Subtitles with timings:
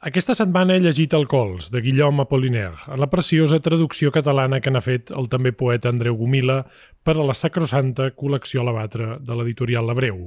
[0.00, 4.70] Aquesta setmana he llegit El Cols, de Guillaume Apollinaire, en la preciosa traducció catalana que
[4.72, 6.62] n'ha fet el també poeta Andreu Gomila
[7.04, 10.22] per a la sacrosanta col·lecció a la batra de l'editorial L'Abreu.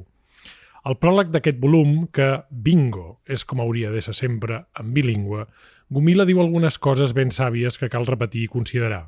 [0.86, 5.48] El pròleg d'aquest volum, que bingo és com hauria de ser sempre en bilingüe,
[5.90, 9.08] Gomila diu algunes coses ben sàvies que cal repetir i considerar.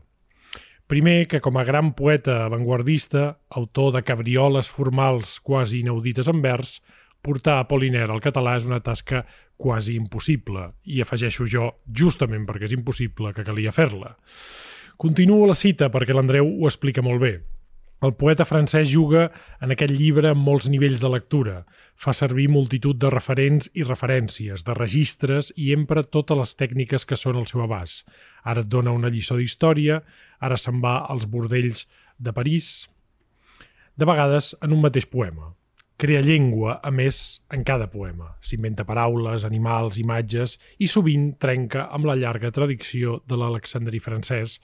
[0.89, 6.79] Primer, que com a gran poeta avantguardista, autor de cabrioles formals quasi inaudites en vers,
[7.25, 9.23] portar Apollinaire al català és una tasca
[9.57, 14.13] quasi impossible, i afegeixo jo, justament perquè és impossible, que calia fer-la.
[15.01, 17.33] Continuo la cita perquè l'Andreu ho explica molt bé.
[18.05, 19.29] El poeta francès juga
[19.63, 21.55] en aquest llibre amb molts nivells de lectura,
[21.95, 27.17] fa servir multitud de referents i referències, de registres i empra totes les tècniques que
[27.17, 28.03] són al seu abast.
[28.43, 30.01] Ara et dona una lliçó d'història,
[30.39, 31.87] ara se'n va als bordells
[32.19, 32.89] de París,
[33.95, 35.55] de vegades en un mateix poema.
[35.97, 38.33] Crea llengua, a més, en cada poema.
[38.43, 44.57] S'inventa paraules, animals, imatges i sovint trenca amb la llarga tradició de l'alexandrí francès,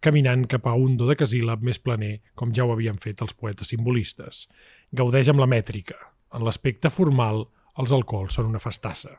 [0.00, 3.36] caminant cap a un do de casíl·lab més planer, com ja ho havien fet els
[3.36, 4.46] poetes simbolistes.
[4.96, 5.98] Gaudeix amb la mètrica.
[6.32, 7.44] En l'aspecte formal,
[7.76, 9.18] els alcohols són una festassa.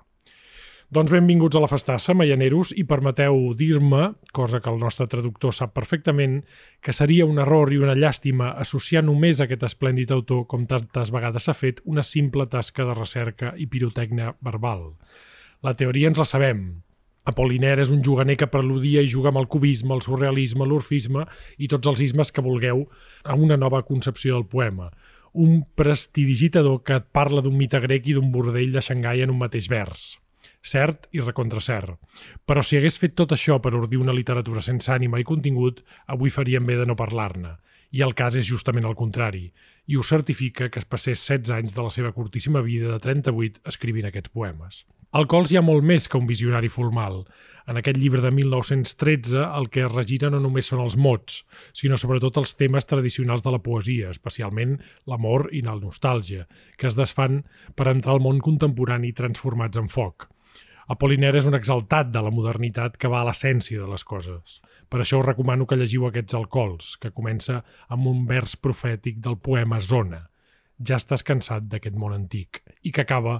[0.89, 5.75] Doncs benvinguts a la Festassa, Maianeros, i permeteu dir-me, cosa que el nostre traductor sap
[5.75, 6.39] perfectament,
[6.81, 11.11] que seria un error i una llàstima associar només a aquest esplèndid autor, com tantes
[11.13, 14.87] vegades s'ha fet, una simple tasca de recerca i pirotècnia verbal.
[15.61, 16.63] La teoria ens la sabem.
[17.29, 21.27] Apollinaire és un juganer que preludia i juga amb el cubisme, el surrealisme, l'orfisme
[21.59, 22.87] i tots els ismes que vulgueu
[23.25, 24.89] a una nova concepció del poema.
[25.37, 29.39] Un prestidigitador que et parla d'un mite grec i d'un bordell de Xangai en un
[29.43, 30.07] mateix vers
[30.61, 31.97] cert i recontracert.
[32.45, 36.29] Però si hagués fet tot això per ordir una literatura sense ànima i contingut, avui
[36.29, 37.55] faríem bé de no parlar-ne.
[37.91, 39.47] I el cas és justament el contrari,
[39.89, 43.65] i ho certifica que es passés 16 anys de la seva curtíssima vida de 38
[43.71, 44.85] escrivint aquests poemes.
[45.09, 47.23] Al Cols hi ha molt més que un visionari formal.
[47.65, 51.39] En aquest llibre de 1913 el que es regira no només són els mots,
[51.73, 54.77] sinó sobretot els temes tradicionals de la poesia, especialment
[55.09, 56.45] l'amor i la nostàlgia,
[56.77, 57.41] que es desfan
[57.73, 60.29] per entrar al món contemporani transformats en foc.
[60.89, 64.55] Apollinaire és un exaltat de la modernitat que va a l'essència de les coses.
[64.89, 67.59] Per això us recomano que llegiu aquests alcohols, que comença
[67.93, 70.23] amb un vers profètic del poema Zona.
[70.81, 72.63] Ja estàs cansat d'aquest món antic.
[72.81, 73.37] I que acaba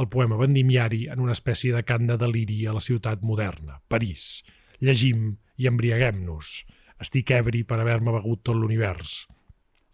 [0.00, 4.40] el poema vendimiari en una espècie de cant de deliri a la ciutat moderna, París.
[4.80, 6.62] Llegim i embriaguem-nos.
[7.04, 9.26] Estic ebri per haver-me begut tot l'univers.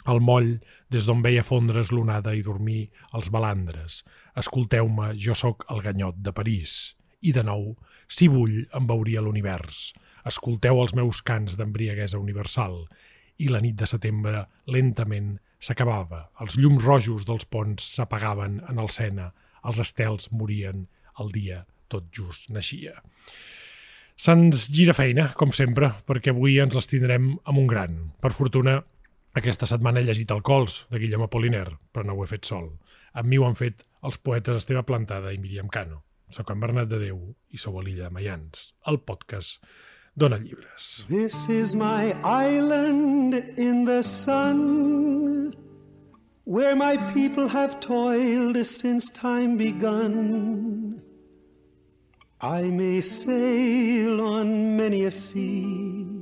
[0.09, 0.57] El moll,
[0.91, 4.03] des d'on veia fondre's l'onada i dormir els balandres.
[4.39, 6.95] Escolteu-me, jo sóc el ganyot de París.
[7.23, 7.77] I de nou,
[8.11, 9.93] si vull, em veuria l'univers.
[10.27, 12.83] Escolteu els meus cants d'embriaguesa universal.
[13.39, 16.27] I la nit de setembre, lentament, s'acabava.
[16.43, 19.31] Els llums rojos dels ponts s'apagaven en el Sena.
[19.63, 20.89] Els estels morien.
[21.21, 21.63] El dia
[21.93, 22.97] tot just naixia.
[24.23, 27.97] Se'ns gira feina, com sempre, perquè avui ens les tindrem amb un gran.
[28.23, 28.81] Per fortuna,
[29.39, 32.69] aquesta setmana he llegit El Cols, de Guillem Apollinaire, però no ho he fet sol.
[33.17, 36.03] Amb mi ho han fet els poetes Esteve Plantada i Míriam Cano.
[36.33, 37.19] Soc en Bernat de Déu
[37.53, 39.61] i sou a l'illa de Mayans, el podcast
[40.17, 41.05] Dona Llibres.
[41.09, 45.53] This is my island in the sun
[46.45, 51.01] Where my people have toiled since time begun
[52.41, 56.22] I may sail on many a sea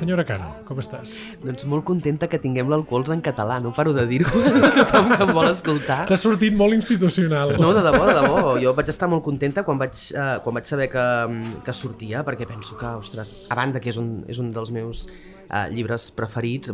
[0.00, 1.12] Senyora Cano, com estàs?
[1.44, 5.26] Doncs molt contenta que tinguem l'alcohols en català, no paro de dir-ho a tothom que
[5.26, 5.98] em vol escoltar.
[6.08, 7.52] T'ha sortit molt institucional.
[7.60, 8.54] No, de debò, de debò.
[8.62, 11.04] Jo vaig estar molt contenta quan vaig, eh, quan vaig saber que,
[11.66, 15.04] que sortia, perquè penso que, ostres, a banda que és un, és un dels meus
[15.50, 16.72] eh, llibres preferits,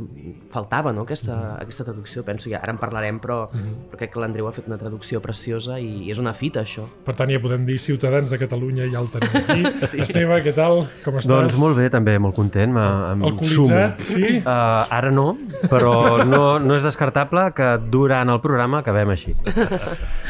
[0.53, 1.65] faltava no, aquesta, mm.
[1.65, 3.89] aquesta traducció, penso, ja ara en parlarem, però, mm.
[3.91, 6.87] però crec que l'Andreu ha fet una traducció preciosa i, i és una fita, això.
[7.07, 9.75] Per tant, ja podem dir Ciutadans de Catalunya ja el tenim aquí.
[9.91, 10.03] sí.
[10.07, 10.85] Esteve, què tal?
[11.05, 11.33] Com estàs?
[11.33, 12.77] Doncs molt bé, també, molt content.
[12.77, 14.27] Em Alcoholitzat, sumo.
[14.27, 14.39] sí?
[14.41, 15.27] Uh, ara no,
[15.71, 15.93] però
[16.25, 19.33] no, no és descartable que durant el programa acabem així.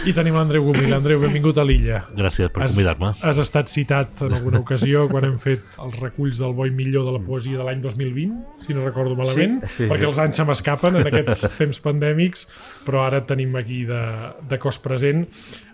[0.06, 0.92] I tenim l'Andreu Gomil.
[0.96, 2.02] Andreu, benvingut a l'illa.
[2.16, 3.12] Gràcies per convidar-me.
[3.26, 7.06] Has estat citat en alguna ocasió quan hem fet els reculls del bo i millor
[7.08, 10.10] de la poesia de l'any 2020 si no recordo malament, Sí, sí, perquè sí.
[10.10, 12.46] els anys se m'escapen en aquests temps pandèmics,
[12.86, 14.00] però ara tenim aquí de,
[14.50, 15.24] de cos present.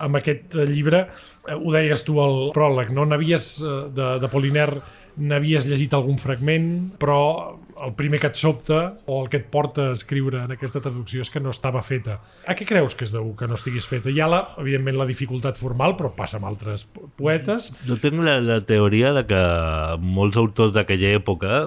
[0.03, 1.07] Amb aquest llibre,
[1.49, 3.07] eh, ho deies tu al pròleg, no?
[3.09, 4.69] N'havies, eh, de, de Poliner,
[5.17, 6.69] n'havies llegit algun fragment,
[7.01, 8.79] però el primer que et sobta
[9.11, 12.21] o el que et porta a escriure en aquesta traducció és que no estava feta.
[12.47, 14.13] A què creus que és deu que no estiguis feta?
[14.13, 17.73] Hi ha, la, evidentment, la dificultat formal, però passa amb altres po- poetes.
[17.89, 19.43] Jo tinc la, la teoria de que
[20.01, 21.63] molts autors d'aquella època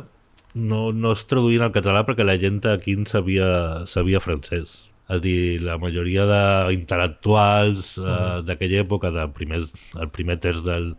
[0.56, 4.76] no, no es traduïen al català perquè la gent aquí en sabia, sabia francès.
[5.06, 9.68] És a dir, la majoria d'intel·lectuals eh, d'aquella època, de primers,
[10.00, 10.94] el primer terç del,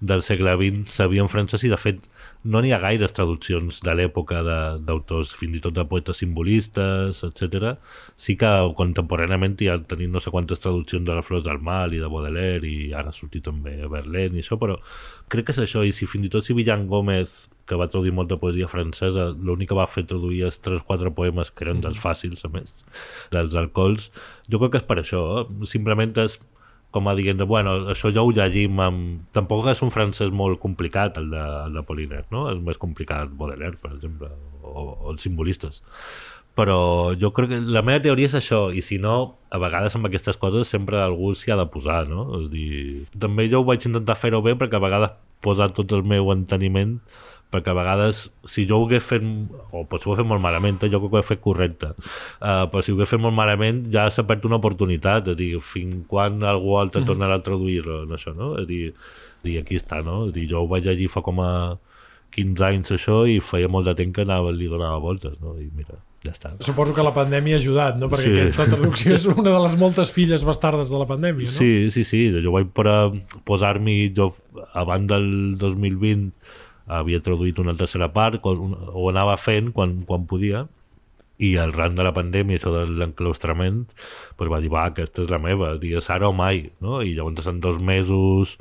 [0.00, 2.02] del segle XX, sabien francès i, de fet,
[2.44, 4.42] no n'hi ha gaires traduccions de l'època
[4.84, 7.76] d'autors, fins i tot de poetes simbolistes, etc.
[8.20, 11.96] Sí que contemporàniament hi ha tenim no sé quantes traduccions de la Flors del Mal
[11.96, 14.76] i de Baudelaire i ara ha sortit també Verlaine i això, però
[15.32, 18.12] crec que és això, i si fins i tot si Villan Gómez que va traduir
[18.14, 22.44] molta poesia francesa, l'únic que va fer traduir és 3-4 poemes que eren dels fàcils,
[22.46, 22.70] a més,
[23.32, 24.12] dels alcohols.
[24.52, 25.66] Jo crec que és per això, eh?
[25.66, 26.38] simplement és
[26.96, 29.26] com a dient, bueno, això ja ho llegim amb...
[29.36, 32.46] Tampoc és un francès molt complicat, el de, el de Poliner, no?
[32.52, 34.32] És més complicat Baudelaire, per exemple,
[34.64, 35.82] o, o els simbolistes.
[36.56, 39.16] Però jo crec que la meva teoria és això, i si no,
[39.52, 42.30] a vegades amb aquestes coses sempre algú s'hi ha de posar, no?
[42.40, 42.70] És dir,
[43.20, 45.12] també jo ho vaig intentar fer-ho bé perquè a vegades
[45.44, 46.96] posar tot el meu enteniment
[47.52, 49.22] perquè a vegades, si jo ho hagués fet
[49.70, 51.92] o potser ho he fet molt malament, eh, jo crec que ho he fet correcte
[51.94, 55.38] uh, però si ho hagués fet molt malament ja s'ha perdut una oportunitat és a
[55.38, 58.54] dir, fins quan algú altre tornarà a traduir-lo en això, no?
[58.58, 58.82] És a dir,
[59.46, 60.24] dir, aquí està, no?
[60.26, 61.52] És a dir, jo ho vaig llegir fa com a
[62.36, 65.54] 15 anys això i feia molt de temps que anava, li donava voltes, no?
[65.62, 65.96] I mira,
[66.26, 66.52] ja està.
[66.66, 68.10] Suposo que la pandèmia ha ajudat, no?
[68.12, 68.40] Perquè Sí.
[68.42, 71.52] aquesta traducció és una de les moltes filles bastardes de la pandèmia, no?
[71.52, 72.26] Sí, sí, sí.
[72.42, 72.98] Jo vaig per a
[73.46, 74.32] posar-m'hi, jo
[74.74, 76.32] abans del 2020
[76.86, 80.66] havia traduït una tercera part, ho anava fent quan, quan podia,
[81.38, 83.84] i al ran de la pandèmia, això de l'enclaustrament,
[84.38, 87.02] pues va dir, va, aquesta és la meva, digues ara o mai, no?
[87.04, 88.56] I llavors en dos mesos,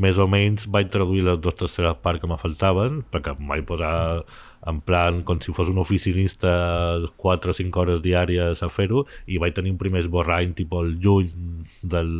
[0.00, 3.66] més o menys, vaig traduir les dues terceres parts que me faltaven, perquè em vaig
[3.68, 3.92] posar
[4.70, 6.52] en plan com si fos un oficinista
[7.18, 10.92] 4 o 5 hores diàries a fer-ho i vaig tenir un primer esborrany tipus el
[11.02, 11.32] juny
[11.82, 12.12] del,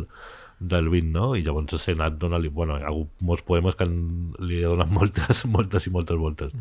[0.59, 1.29] del 20, no?
[1.35, 2.49] I llavors he anat donant-li...
[2.53, 3.95] Bueno, hi ha hagut molts poemes que han,
[4.39, 6.53] li he donat moltes, moltes i moltes voltes.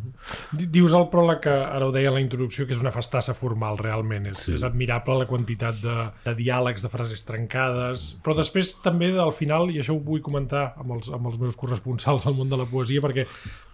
[0.53, 3.35] Di- Dius al pròleg que, ara ho deia en la introducció, que és una festassa
[3.37, 4.27] formal realment.
[4.33, 4.55] És, sí.
[4.57, 9.69] és admirable la quantitat de, de diàlegs, de frases trencades, però després també al final,
[9.75, 12.67] i això ho vull comentar amb els, amb els meus corresponsals al món de la
[12.71, 13.27] poesia, perquè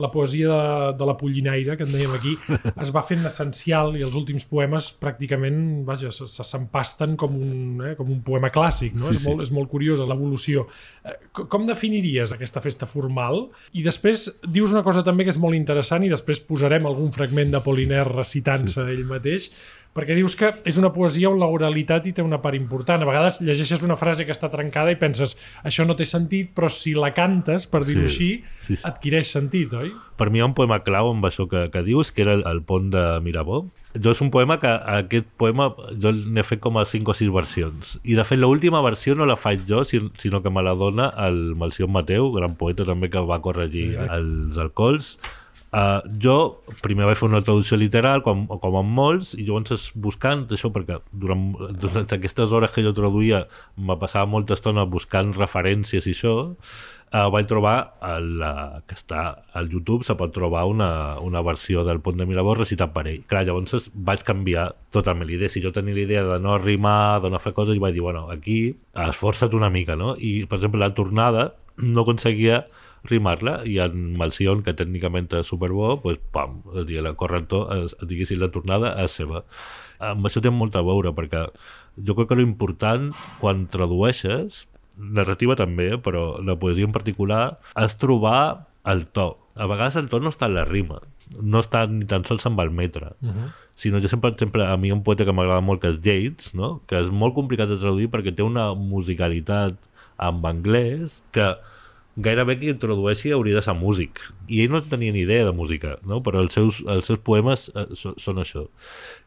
[0.02, 2.34] la poesia de, de la Pollinaire, que en dèiem aquí,
[2.84, 7.82] es va fent essencial i els últims poemes pràcticament, vaja, se- se- s'empasten com, un,
[7.90, 9.08] eh, com un poema clàssic, no?
[9.08, 9.28] Sí, és, sí.
[9.30, 10.66] molt, és molt curiosa l'evolució.
[11.04, 13.46] Eh, co- Com definiries aquesta festa formal?
[13.72, 17.52] I després dius una cosa també que és molt interessant i després posarem algun fragment
[17.54, 19.50] de Poliner recitant-se ell mateix,
[19.98, 23.02] perquè dius que és una poesia on la oralitat hi té una part important.
[23.02, 25.34] A vegades llegeixes una frase que està trencada i penses
[25.66, 28.28] això no té sentit, però si la cantes, per dir-ho Sí, així,
[28.62, 28.82] sí, sí.
[28.86, 29.90] adquireix sentit, oi?
[30.18, 32.44] Per mi hi ha un poema clau amb això que, que dius, que era el,
[32.46, 33.64] el pont de Mirabó.
[33.98, 37.30] Jo és un poema que aquest poema jo n'he fet com a 5 o 6
[37.34, 37.96] versions.
[38.04, 41.08] I de fet l'última versió no la faig jo, si- sinó que me la dona
[41.26, 44.08] el Malció Mateu, gran poeta també que va corregir Sí.
[44.18, 45.16] els alcohols.
[45.68, 50.46] Uh, jo primer vaig fer una traducció literal com, com amb molts i llavors buscant
[50.56, 51.42] això perquè durant,
[51.76, 53.42] durant aquestes hores que jo traduïa
[53.76, 57.74] me passava molta estona buscant referències i això uh, vaig trobar
[58.14, 60.88] el, uh, que està al YouTube se pot trobar una,
[61.20, 65.52] una versió del Pont de Mirabó recitat per ell clar, llavors vaig canviar totalment l'idea
[65.52, 68.30] si jo tenia l'idea de no rimar de no fer coses i vaig dir, bueno,
[68.32, 68.72] aquí
[69.04, 70.16] esforça't una mica no?
[70.16, 72.64] i per exemple la tornada no aconseguia
[73.04, 77.94] rimar-la i en Malcion, que tècnicament és superbo, pues, pam, és dir, la corrector, és,
[78.02, 79.44] diguéssim, la tornada és seva.
[79.98, 81.46] Amb això té molt a veure, perquè
[82.06, 84.66] jo crec que l'important quan tradueixes,
[84.98, 89.36] narrativa també, però la poesia en particular, és trobar el to.
[89.58, 91.00] A vegades el to no està en la rima,
[91.42, 93.48] no està ni tan sols amb el metre, uh -huh.
[93.74, 96.54] sinó jo sempre, per exemple, a mi un poeta que m'agrada molt que és Yates,
[96.54, 96.80] no?
[96.86, 99.74] que és molt complicat de traduir perquè té una musicalitat
[100.16, 101.56] amb anglès que
[102.18, 104.20] gairebé qui introdueixi hauria de ser músic
[104.50, 106.18] i ell no tenia ni idea de música no?
[106.24, 108.66] però els seus, els seus poemes eh, so, són això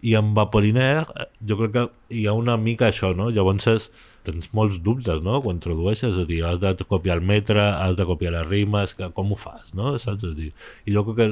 [0.03, 1.85] i amb Apollinaire eh, jo crec que
[2.19, 3.29] hi ha una mica això no?
[3.31, 3.87] llavors és,
[4.27, 5.39] tens molts dubtes no?
[5.45, 8.95] quan tradueixes, és a dir, has de copiar el metre has de copiar les rimes
[8.97, 9.95] que, com ho fas, no?
[9.97, 10.25] Saps?
[10.27, 10.51] És a dir,
[10.85, 11.29] i jo crec que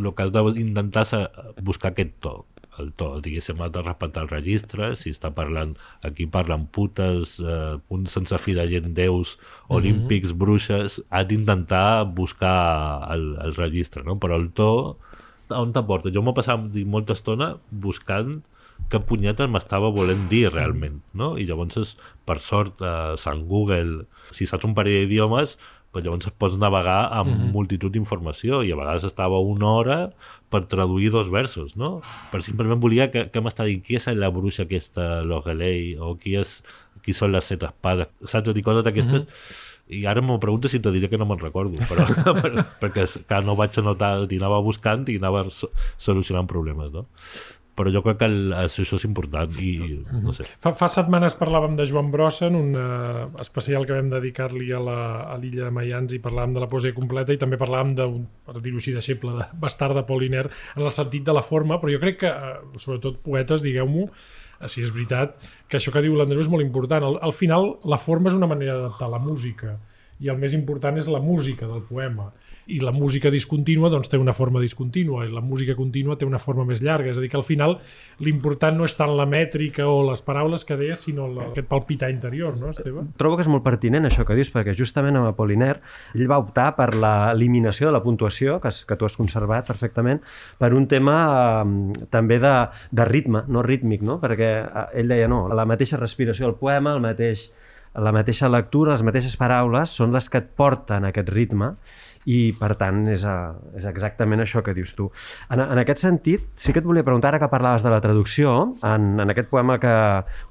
[0.00, 1.26] el que has d'intentar és eh,
[1.62, 2.38] buscar aquest to
[2.82, 5.74] el to, diguéssim, has de respectar el registre, si està parlant,
[6.06, 9.36] aquí parlen putes, eh, un sense fi de gent, déus,
[9.68, 12.56] olímpics, bruixes, has d'intentar buscar
[13.14, 14.18] el, el registre, no?
[14.22, 14.70] Però el to
[15.54, 16.10] on t'aporta?
[16.10, 18.40] Jo m'ho passava dic, molta estona buscant
[18.92, 21.34] què punyetes m'estava volent dir realment, no?
[21.40, 21.96] I llavors,
[22.28, 24.04] per sort, a Sant Google,
[24.36, 25.56] si saps un parell d'idiomes,
[25.96, 27.52] pues llavors pots navegar amb mm -hmm.
[27.56, 30.10] multitud d'informació i a vegades estava una hora
[30.50, 32.02] per traduir dos versos, no?
[32.30, 36.36] Per simplement volia que, que m'està dient qui és la bruixa aquesta Lorelei o qui,
[36.36, 36.62] és,
[37.02, 38.48] qui són les set espades, saps?
[38.54, 39.96] I coses d'aquestes mm -hmm.
[40.00, 42.04] i ara m'ho pregunto si te diré que no me'n recordo però,
[42.42, 47.06] per, perquè que no vaig anotar i anava buscant i anava so, solucionant problemes no?
[47.76, 49.72] Però jo crec que el, això, és important i
[50.24, 50.46] no sé.
[50.62, 54.80] Fa, fa setmanes parlàvem de Joan Brossa en un uh, especial que vam dedicar-li a
[54.80, 58.80] l'illa de Mayans i parlàvem de la poesia completa i també parlàvem d'un, per dir-ho
[58.80, 62.22] així, deixeble de Bastard de Poliner en el sentit de la forma, però jo crec
[62.24, 65.36] que, uh, sobretot poetes, digueu-m'ho, uh, si és veritat,
[65.68, 67.04] que això que diu l'Andreu és molt important.
[67.04, 69.76] Al, al final, la forma és una manera d'adaptar la música
[70.22, 72.30] i el més important és la música del poema
[72.72, 76.40] i la música discontínua doncs, té una forma discontínua i la música contínua té una
[76.40, 77.76] forma més llarga és a dir que al final
[78.24, 82.10] l'important no és tant la mètrica o les paraules que deies sinó la, aquest palpitar
[82.10, 83.04] interior, no Esteve?
[83.20, 85.82] Trobo que és molt pertinent això que dius perquè justament amb Apollinaire
[86.16, 90.22] ell va optar per l'eliminació de la puntuació que, que tu has conservat perfectament
[90.56, 91.18] per un tema
[91.60, 92.56] eh, també de,
[92.90, 94.16] de ritme, no rítmic no?
[94.22, 97.50] perquè eh, ell deia no, la mateixa respiració del poema, el mateix
[98.02, 101.74] la mateixa lectura, les mateixes paraules són les que et porten a aquest ritme
[102.26, 105.06] i per tant és, a, és exactament això que dius tu.
[105.48, 108.54] En, en aquest sentit, sí que et volia preguntar, ara que parlaves de la traducció,
[108.82, 109.92] en, en aquest poema que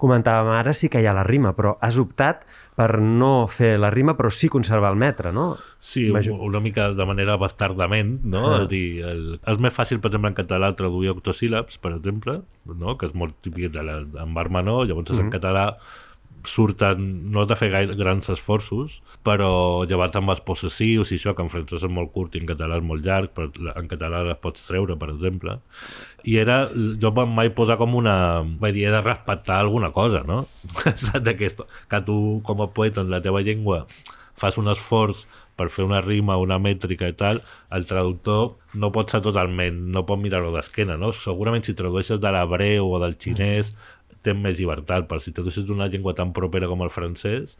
[0.01, 3.89] comentàvem ara sí que hi ha la rima, però has optat per no fer la
[3.91, 5.53] rima però sí conservar el metre, no?
[5.79, 6.39] Sí, Imagino...
[6.43, 8.45] una mica de manera bastardament, no?
[8.51, 8.61] Ah.
[8.63, 12.97] És dir, el, és més fàcil, per exemple, en català traduir octosíl·labs, per exemple, no?
[12.99, 15.19] que és molt típic de la, en barma no, llavors mm -hmm.
[15.19, 15.35] en mhm.
[15.37, 15.65] català
[16.49, 19.49] surten, no has de fer gaire grans esforços, però
[19.89, 22.79] llevat amb els possessius i això, que en francès és molt curt i en català
[22.79, 25.57] és molt llarg, però en català les pots treure, per exemple.
[26.25, 28.17] I era, jo vam mai posar com una...
[28.61, 30.45] Vaig dir, he de respectar alguna cosa, no?
[31.05, 33.85] Saps aquest, que tu, com a poeta en la teva llengua,
[34.35, 35.25] fas un esforç
[35.55, 37.39] per fer una rima, una mètrica i tal,
[37.71, 41.13] el traductor no pot ser totalment, no pot mirar-ho d'esquena, no?
[41.15, 43.94] Segurament si tradueixes de l'hebreu o del xinès, mm
[44.25, 47.55] tens més llibertat, però si tradueixes una llengua tan propera com el francès,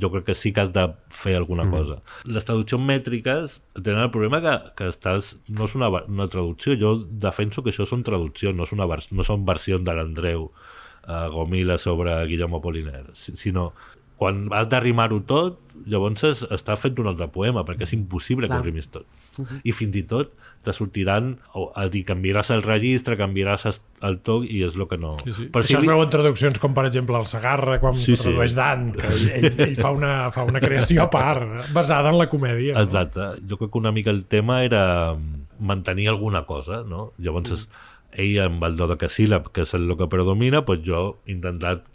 [0.00, 1.72] jo crec que sí que has de fer alguna mm.
[1.76, 1.98] cosa.
[2.24, 6.94] Les traduccions mètriques tenen el problema que, que estàs, no és una, una traducció, jo
[7.04, 11.78] defenso que això són traduccions, no, és una, no són versions de l'Andreu uh, Gomila
[11.80, 13.72] sobre Guillermo Apollinaire, sinó
[14.22, 16.22] quan has d'arrimar-ho tot, llavors
[16.54, 18.60] està fent un altre poema, perquè és impossible Clar.
[18.60, 19.06] que ho rimis tot.
[19.38, 19.60] Uh -huh.
[19.64, 24.44] I fins i tot te sortiran, o, a dir, canviaràs el registre, canviaràs el toc,
[24.44, 25.16] i és el que no...
[25.24, 25.48] Sí, sí.
[25.50, 25.86] Però Això si...
[25.86, 28.22] es veu en traduccions com, per exemple, el Sagarra, quan sí, sí.
[28.22, 32.28] tradueix Dant, que ell, ell fa, una, fa una creació a part, basada en la
[32.28, 32.74] comèdia.
[32.74, 32.82] No?
[32.82, 33.20] Exacte.
[33.48, 35.16] Jo crec que una mica el tema era
[35.58, 37.12] mantenir alguna cosa, no?
[37.18, 37.66] Llavors, uh -huh.
[38.12, 41.91] ell amb el do de Casíl·lab, que és el que predomina, doncs jo he intentat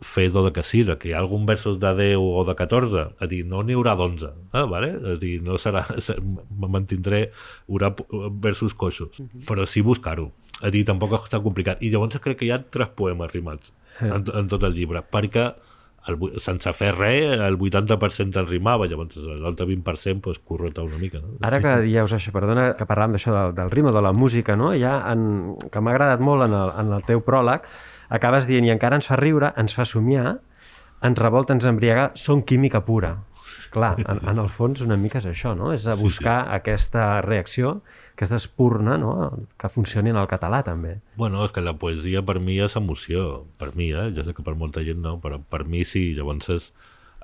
[0.00, 3.28] fer do de casira, que hi ha algun versos de 10 o de 14, a
[3.30, 4.90] dir, no n'hi haurà d'11, eh, vale?
[5.14, 5.84] a dir, no serà,
[6.60, 7.30] me mantindré,
[7.68, 7.94] haurà
[8.30, 9.46] versos coixos, uh -huh.
[9.48, 10.30] però sí buscar-ho,
[10.62, 14.24] a dir, tampoc està complicat, i llavors crec que hi ha tres poemes rimats en,
[14.34, 15.54] en tot el llibre, perquè
[16.08, 21.20] el, sense fer res, el 80% el rimava, llavors l'altre 20% pues, corrota una mica.
[21.20, 21.36] No?
[21.44, 24.72] Ara que dius això, perdona, que parlàvem d'això del, del ritme, de la música, no?
[24.78, 27.66] ja en, que m'ha agradat molt en el, en el teu pròleg,
[28.08, 30.38] acabes dient i encara ens fa riure, ens fa somiar,
[31.04, 33.16] ens revolta, ens embriaga, són química pura.
[33.72, 35.72] Clar, en, en el fons una mica és això, no?
[35.76, 36.56] És a buscar sí, sí.
[36.56, 37.72] aquesta reacció,
[38.16, 39.12] aquesta espurna, no?
[39.60, 40.98] Que funcioni en el català, també.
[41.20, 43.44] Bueno, és que la poesia per mi és emoció.
[43.60, 44.08] Per mi, eh?
[44.16, 46.08] Jo sé que per molta gent no, però per mi sí.
[46.16, 46.70] Llavors és,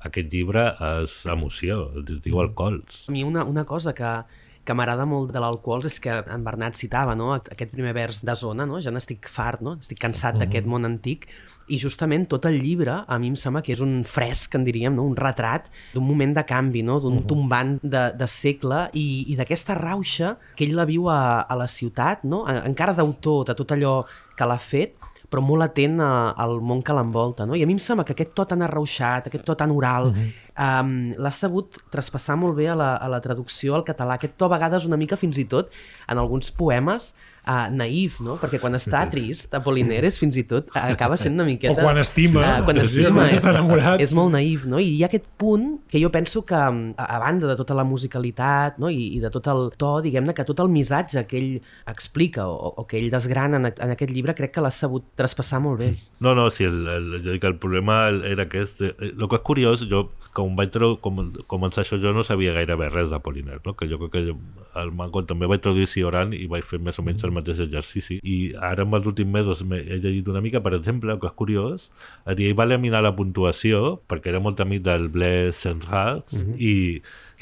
[0.05, 0.69] aquest llibre
[1.00, 3.07] és emoció, es diu Alcohols.
[3.09, 4.12] A mi una, una cosa que,
[4.64, 7.33] que m'agrada molt de l'alcohol és que en Bernat citava no?
[7.37, 8.80] aquest primer vers de zona, no?
[8.80, 9.76] ja n'estic fart, no?
[9.80, 10.44] estic cansat uh -huh.
[10.44, 11.28] d'aquest món antic,
[11.68, 14.94] i justament tot el llibre a mi em sembla que és un fresc, en diríem,
[14.94, 15.04] no?
[15.04, 17.00] un retrat d'un moment de canvi, no?
[17.00, 17.26] d'un uh -huh.
[17.26, 21.66] tombant de, de segle i, i d'aquesta rauxa que ell la viu a, a la
[21.66, 22.47] ciutat, no?
[22.47, 24.04] encara d'autor de tot allò
[24.37, 24.94] que l'ha fet,
[25.35, 27.43] però molt atent a, al món que l'envolta.
[27.49, 27.59] No?
[27.59, 30.14] I a mi em sembla que aquest to tan arrauxat, aquest to tan oral, uh
[30.14, 30.31] -huh.
[30.62, 34.14] um, l'ha sabut traspassar molt bé a la, a la traducció al català.
[34.14, 35.71] Aquest to a vegades una mica fins i tot
[36.07, 37.14] en alguns poemes
[37.47, 38.37] uh, naïf, no?
[38.41, 41.75] Perquè quan està trist, Apollinaire és fins i tot, acaba sent una miqueta...
[41.77, 42.43] O quan estima.
[42.43, 44.03] Uh, quan Sí, sí, estima, quan és, està enamorat.
[44.03, 44.81] és molt naïf, no?
[44.83, 46.71] I hi ha aquest punt que jo penso que, a,
[47.05, 48.91] a banda de tota la musicalitat no?
[48.91, 51.53] I, i de tot el to, diguem-ne, que tot el missatge que ell
[51.91, 55.63] explica o, o que ell desgrana en, en aquest llibre, crec que l'ha sabut traspassar
[55.65, 55.95] molt bé.
[56.25, 58.83] No, no, sí, el, el, dic, el problema era aquest.
[58.83, 61.21] Eh, El que és curiós, jo, com vaig com,
[61.51, 63.77] començar això, jo no sabia gairebé res d'Apolinar, no?
[63.79, 64.35] que jo crec que jo,
[64.81, 68.21] el Manco també vaig traduir Sioran i vaig fer més o menys el mateix exercici.
[68.23, 71.37] I ara, en els últims mesos, he llegit una mica, per exemple, el que és
[71.38, 71.91] curiós,
[72.35, 76.75] dir, ell va eliminar la puntuació, perquè era molt amic del Blaise Centrals, i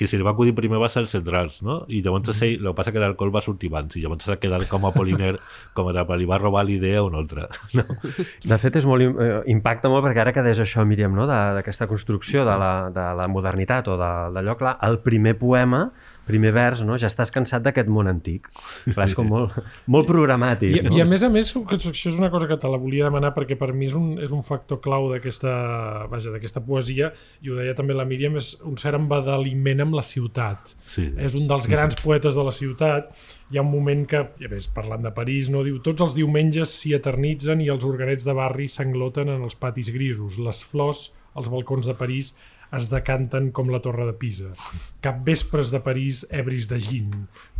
[0.02, 1.82] qui se li va acudir primer va ser el Centrals, no?
[1.88, 2.58] I llavors mm -hmm.
[2.58, 5.38] el que passa que l'alcohol va sortir abans, i llavors s'ha quedat com a Poliner,
[5.74, 7.48] com a li va robar l'idea a un altre.
[7.74, 7.84] No?
[8.44, 11.26] De fet, és molt, eh, impacta molt perquè ara que deies això, Míriam, no?
[11.26, 15.90] d'aquesta construcció de la, de la modernitat o de- d'allò, clar, el primer poema,
[16.26, 16.96] primer vers, no?
[17.00, 18.48] ja estàs cansat d'aquest món antic.
[18.86, 19.56] Clar, és com molt,
[19.90, 20.76] molt programàtic.
[20.78, 20.94] I, no?
[20.96, 23.32] I a més a més, que això és una cosa que te la volia demanar
[23.36, 25.54] perquè per mi és un, és un factor clau d'aquesta
[26.12, 27.12] vaja, d'aquesta poesia,
[27.42, 30.74] i ho deia també la Míriam, és un cert embadaliment amb la ciutat.
[30.86, 31.08] Sí.
[31.18, 33.10] És un dels grans poetes de la ciutat.
[33.52, 36.16] Hi ha un moment que, i a més, parlant de París, no diu tots els
[36.16, 40.38] diumenges s'hi eternitzen i els organets de barri s'engloten en els patis grisos.
[40.40, 42.32] Les flors, als balcons de París,
[42.76, 44.52] es decanten com la torre de Pisa.
[45.04, 47.12] Cap vespres de París ebris de gin,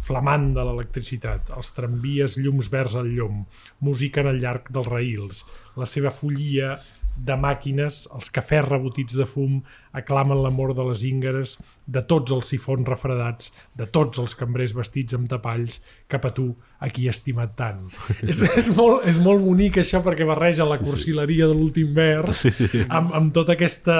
[0.06, 3.44] flamant de l'electricitat, els tramvies llums verds al llom,
[3.80, 5.44] música en el llarg dels raïls,
[5.76, 6.76] la seva follia
[7.12, 9.60] de màquines, els cafès rebotits de fum
[9.92, 11.58] aclamen l'amor de les íngares,
[11.92, 16.50] de tots els sifons refredats, de tots els cambrers vestits amb tapalls, cap a tu,
[16.82, 17.84] a qui he estimat tant.
[18.30, 22.50] és, és, molt, és molt bonic això perquè barreja la cursileria de l'últim vers Sí,
[22.56, 22.80] sí.
[22.88, 23.96] amb, amb tota aquesta...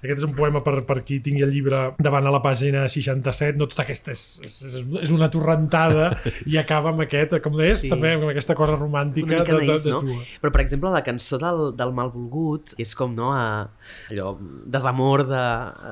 [0.00, 3.58] Aquest és un poema per, per qui tingui el llibre davant a la pàgina 67,
[3.60, 6.10] no tota aquesta és, és, és, és una torrentada
[6.48, 7.88] i acaba amb aquest, com deies, Sí.
[7.88, 7.90] sí.
[7.92, 10.00] també amb aquesta cosa romàntica de, de, naïf, de no?
[10.04, 10.16] tu.
[10.42, 13.66] Però, per exemple, la cançó del, del Malvolgut és com, no, a,
[14.12, 14.34] allò,
[14.70, 15.44] desamor de,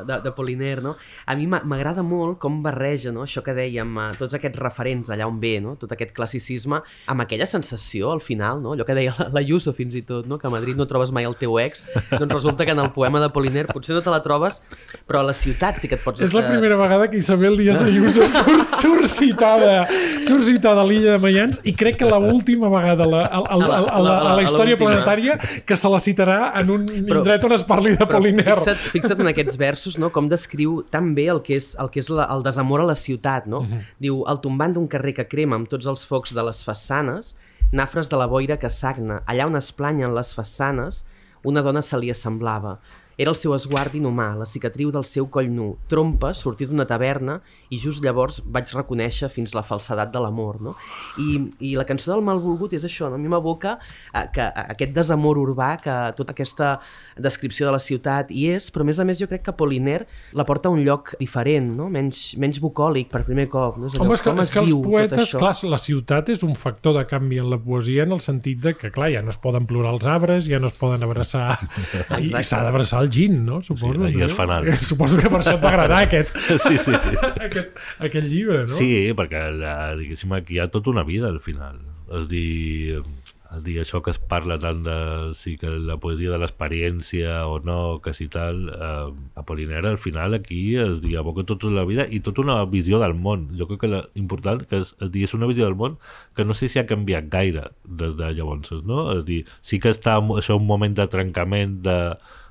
[0.09, 0.95] de, de Poliner, no?
[1.26, 5.09] A mi m'a- m'agrada molt com barreja, no?, això que dèiem, eh, tots aquests referents
[5.14, 8.97] allà on ve, no?, tot aquest classicisme, amb aquella sensació al final, no?, allò que
[8.99, 11.37] deia la, la Yuso fins i tot, no?, que a Madrid no trobes mai el
[11.40, 14.61] teu ex, doncs resulta que en el poema de Poliner potser no te la trobes,
[15.07, 16.21] però a la ciutat sí que et pots...
[16.26, 19.87] És la primera vegada que Isabel Díaz Ayuso surt, surt citada,
[20.26, 23.78] surt citada a l'illa de Mayans i crec que l'última vegada la, a, a, a,
[23.97, 27.54] a, la, a la història planetària que se la citarà en un Però- indret on
[27.57, 28.45] es parli de Però Poliner.
[28.49, 30.11] fixa't, fixa't en aquests versos, no?
[30.14, 32.96] com descriu tan bé el que és, el, que és la, el desamor a la
[32.98, 33.50] ciutat.
[33.50, 33.64] No?
[33.66, 33.84] Mhm.
[34.06, 37.34] Diu, al tombant d'un carrer que crema amb tots els focs de les façanes,
[37.73, 41.04] nafres de la boira que sagna, allà on es planyen les façanes,
[41.45, 42.78] una dona se li assemblava.
[43.19, 47.41] Era el seu esguard inhumà, la cicatriu del seu coll nu, trompa, sortir d'una taverna,
[47.69, 50.61] i just llavors vaig reconèixer fins la falsedat de l'amor.
[50.63, 50.75] No?
[51.19, 53.19] I, I la cançó del malvolgut és això, no?
[53.19, 56.76] a mi m'aboca eh, que eh, aquest desamor urbà, que tota aquesta
[57.19, 59.99] descripció de la ciutat hi és, però a més a més jo crec que Poliner
[60.39, 61.89] la porta a un lloc diferent, no?
[61.91, 63.81] menys, menys bucòlic per primer cop.
[63.83, 63.91] No?
[63.91, 66.54] És allò, Home, és que, com és que els poetes, clar, la ciutat és un
[66.59, 69.43] factor de canvi en la poesia en el sentit de que, clar, ja no es
[69.43, 72.47] poden plorar els arbres, ja no es poden abraçar i, i Exacte.
[72.52, 73.60] s'ha d'abraçar el gin, no?
[73.62, 74.04] Suposo.
[74.04, 74.26] Sí, i no?
[74.28, 74.82] els fanals.
[74.90, 76.34] Suposo que per això et va agradar aquest,
[76.66, 76.94] Sí, sí.
[77.47, 78.75] aquest, aquest llibre, no?
[78.75, 81.80] Sí, perquè la, diguéssim, aquí hi ha tota una vida al final.
[82.08, 84.94] És a dir, és a dir, això que es parla tant de
[85.36, 90.36] si que la poesia de l'experiència o no, que si tal, eh, Apolinera al final
[90.36, 93.47] aquí es dir, aboca tota la vida i tota una visió del món.
[93.56, 95.97] Jo crec que la important que és, és, dir, és una visió del món
[96.36, 99.06] que no sé si ha canviat gaire des de llavors, no?
[99.14, 101.99] És a dir, sí que està això un moment de trencament de,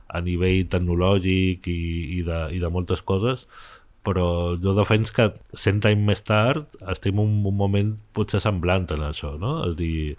[0.07, 1.81] a nivell tecnològic i,
[2.19, 3.45] i, de, i de moltes coses,
[4.07, 9.03] però jo defens que 100 anys més tard estem en un moment potser semblant en
[9.09, 9.57] això, no?
[9.67, 10.15] És dir,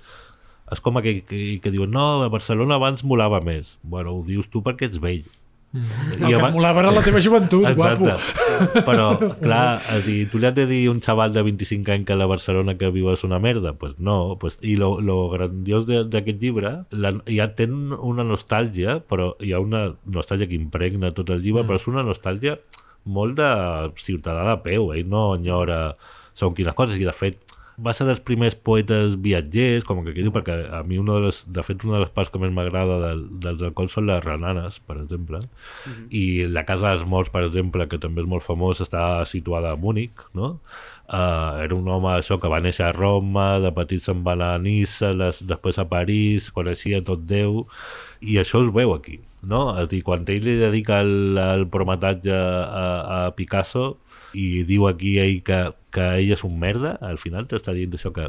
[0.69, 3.79] és com aquell que, que diuen no, Barcelona abans molava més.
[3.83, 5.25] Bueno, ho dius tu perquè ets vell.
[5.75, 8.15] El que et molava era la teva joventut, guapo.
[8.87, 9.09] Però,
[9.43, 12.17] clar, a dir, tu li has de dir a un xaval de 25 anys que
[12.17, 13.75] la Barcelona que viu és una merda?
[13.77, 14.39] Pues no.
[14.41, 19.53] Pues, I lo, lo grandiós de- d'aquest llibre, la, ja ten una nostàlgia, però hi
[19.53, 21.69] ha una nostàlgia que impregna tot el llibre, mm.
[21.69, 22.57] però és una nostàlgia
[23.09, 23.51] molt de
[24.01, 25.99] ciutadà de peu, ell no enyora
[26.39, 27.48] segons quines coses, i de fet
[27.79, 31.29] va ser dels primers poetes viatgers, com que aquí diu, perquè a mi una de
[31.29, 34.25] les, de fet una de les parts que més m'agrada del, dels alcohols són les
[34.25, 35.41] renanes, per exemple,
[36.11, 39.79] i la Casa dels Morts, per exemple, que també és molt famós, està situada a
[39.79, 40.57] Múnich, no?
[41.09, 44.53] Uh, era un home això que va néixer a Roma, de petit se'n va anar
[44.57, 47.63] a Niça, les, després a París, coneixia tot Déu,
[48.21, 49.63] i això es veu aquí, no?
[49.79, 52.85] És a dir, quan ell li dedica el, el prometatge a,
[53.19, 53.97] a Picasso
[54.35, 55.61] i diu aquí ell que,
[55.95, 58.29] que ell és un merda, al final t'està dient això que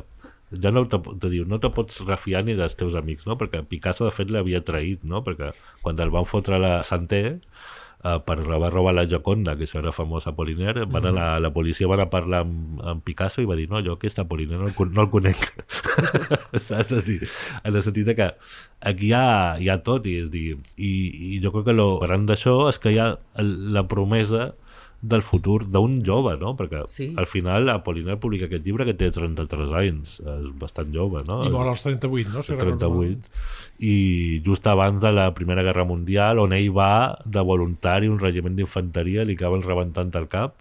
[0.63, 3.37] ja no te, te diu, no te pots refiar ni dels teus amics, no?
[3.37, 5.21] perquè Picasso de fet l'havia traït, no?
[5.25, 5.51] perquè
[5.83, 7.39] quan el van fotre la Santé
[8.03, 11.27] eh, per haver robat la Gioconda, que això era famós a Poliner, van a la,
[11.43, 14.21] la policia va anar a parlar amb, amb Picasso i va dir, no, jo aquest
[14.29, 15.43] Poliner no, el no el conec.
[16.69, 16.95] Saps?
[16.99, 17.19] És dir,
[17.63, 18.31] en el sentit que
[18.91, 20.93] aquí hi ha, hi ha tot i, és dir, i,
[21.35, 24.53] i jo crec que el gran d'això és que hi ha la promesa
[25.01, 26.55] del futur d'un jove, no?
[26.59, 27.13] Perquè Sí.
[27.15, 31.43] al final Apollinaire publica aquest llibre que té 33 anys, és bastant jove, no?
[31.45, 32.41] I mor als 38, no?
[32.43, 32.99] Si de recordo mal.
[33.15, 33.29] 38
[33.79, 38.55] i just abans de la Primera Guerra Mundial on ell va de voluntari un regiment
[38.57, 40.55] d'infanteria li acaben rebentant el cap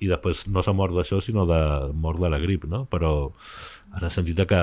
[0.00, 2.86] i després no s'ha mort d'això sinó de mort de la grip no?
[2.90, 3.32] però
[3.96, 4.62] en el sentit que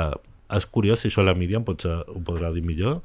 [0.52, 2.98] és curiós, si això la Míriam potser ho podrà dir millor,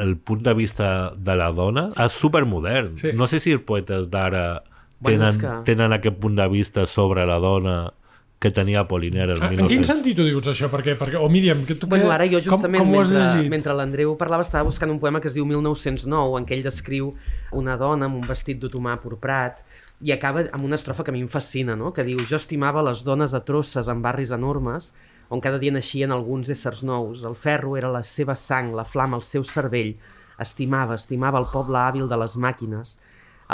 [0.00, 2.96] el punt de vista de la dona és supermodern.
[2.96, 3.10] Sí.
[3.12, 4.62] No sé si els poetes d'ara
[5.00, 7.92] Bueno, tenen, que- tenen aquest punt de vista sobre la dona
[8.38, 9.86] que tenia Apollinaire el Ah, En quin 1900.
[9.86, 10.68] sentit ho dius, això?
[10.70, 14.16] Perquè, perquè, o Míriam, que tu Bueno, ara jo justament, com, com mentre, mentre l'Andreu
[14.16, 17.14] parlava, estava buscant un poema que es diu 1909, en què ell descriu
[17.52, 19.62] una dona amb un vestit d'otomà purprat,
[20.02, 21.92] i acaba amb una estrofa que a mi em fascina, no?
[21.94, 24.92] que diu «Jo estimava les dones a trosses en barris enormes,
[25.30, 27.24] on cada dia naixien alguns éssers nous.
[27.24, 29.96] El ferro era la seva sang, la flama el seu cervell.
[30.38, 32.98] Estimava, estimava el poble hàbil de les màquines.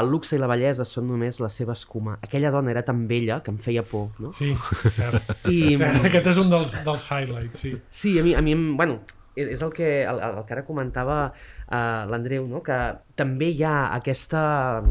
[0.00, 2.18] El luxe i la bellesa són només la seva escuma.
[2.24, 4.30] Aquella dona era tan bella que em feia por, no?
[4.32, 4.54] Sí,
[4.88, 5.34] cert.
[5.50, 6.04] I- cert.
[6.08, 7.74] Aquest és un dels, dels highlights, sí.
[7.90, 9.00] Sí, a mi, a mi em- bueno,
[9.36, 12.62] és el que, el, el que ara comentava uh, l'Andreu, no?
[12.64, 12.78] que
[13.16, 14.82] també hi ha aquesta...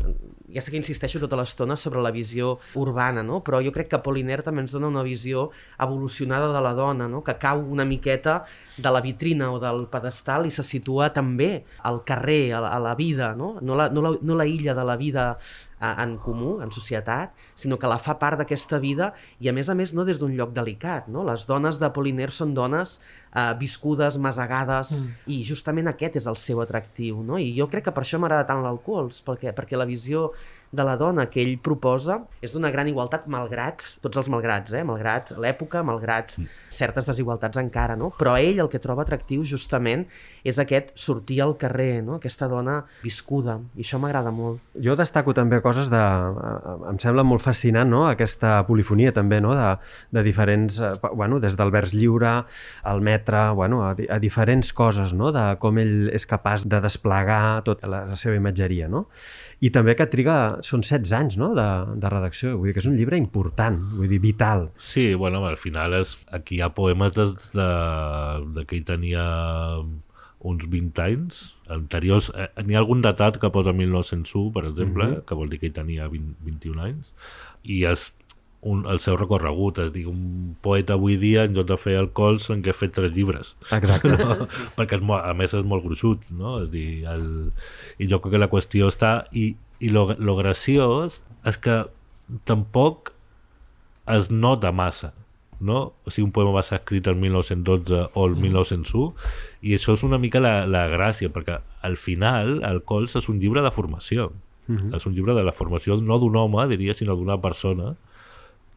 [0.53, 3.41] Ja sé que insisteixo tota l'estona sobre la visió urbana, no?
[3.43, 7.23] però jo crec que Apollinaire també ens dona una visió evolucionada de la dona, no?
[7.23, 8.43] que cau una miqueta
[8.77, 12.79] de la vitrina o del pedestal i se situa també al carrer, a, la- a
[12.79, 13.57] la vida, no?
[13.61, 15.37] No, la, no, la, no la illa de la vida
[15.81, 19.75] en comú, en societat, sinó que la fa part d'aquesta vida i a més a
[19.77, 21.09] més no des d'un lloc delicat.
[21.09, 21.25] No?
[21.27, 25.11] Les dones de Poliner són dones eh, viscudes, masegades mm.
[25.33, 27.23] i justament aquest és el seu atractiu.
[27.25, 27.41] No?
[27.41, 30.29] I jo crec que per això m'agrada tant l'Alcohols, perquè, perquè la visió
[30.71, 34.83] de la dona que ell proposa és d'una gran igualtat malgrat, tots els malgrats, eh?
[34.87, 36.33] malgrat l'època, malgrat
[36.71, 38.11] certes desigualtats encara, no?
[38.17, 40.05] però ell el que troba atractiu justament
[40.47, 42.17] és aquest sortir al carrer, no?
[42.17, 44.61] aquesta dona viscuda, i això m'agrada molt.
[44.79, 46.01] Jo destaco també coses de...
[46.89, 49.69] Em sembla molt fascinant, no?, aquesta polifonia també, no?, de,
[50.15, 50.79] de diferents...
[50.81, 52.31] eh, Bueno, des del vers lliure,
[52.87, 57.61] al metre, bueno, a, a diferents coses, no?, de com ell és capaç de desplegar
[57.67, 59.07] tota la, la seva imatgeria, no?
[59.61, 60.37] I també que triga...
[60.65, 61.67] Són 16 anys, no?, de,
[62.01, 62.55] de redacció.
[62.57, 64.69] Vull dir que és un llibre important, vull dir, vital.
[64.81, 67.67] Sí, bueno, al final és, aquí hi ha poemes des de,
[68.57, 69.25] de que ell tenia
[70.41, 72.31] uns 20 anys anteriors.
[72.33, 75.25] Eh, N'hi ha algun datat que posa 1901, per exemple, mm -hmm.
[75.29, 77.13] que vol dir que ell tenia 20, 21 anys,
[77.63, 78.09] i és
[78.61, 82.11] un, el seu recorregut, és dir, un poeta avui dia, en lloc de fer el
[82.17, 83.55] cols, en què ha fet tres llibres.
[83.71, 84.13] Exacte.
[84.21, 84.45] No?
[84.77, 86.59] perquè és molt, a més és molt gruixut no?
[86.61, 87.23] és dir, el...
[87.97, 91.77] i jo crec que la qüestió està i, i lo, lo graciós és que
[92.49, 93.13] tampoc
[94.13, 95.11] es nota massa
[95.61, 95.93] no?
[96.07, 99.09] si un poema va ser escrit el 1912 o el 1901
[99.65, 103.41] i això és una mica la, la gràcia perquè al final el Cols és un
[103.41, 104.95] llibre de formació uh -huh.
[104.95, 107.95] és un llibre de la formació no d'un home diria sinó d'una persona